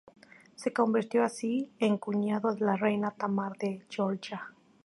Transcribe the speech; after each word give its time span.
Se 0.55 0.73
convirtió 0.73 1.23
así 1.23 1.69
en 1.77 1.99
cuñado 1.99 2.55
de 2.55 2.65
la 2.65 2.75
reina 2.75 3.11
Tamar 3.11 3.55
de 3.59 3.85
Georgia. 3.87 4.51